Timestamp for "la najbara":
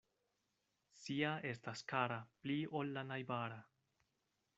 2.97-3.61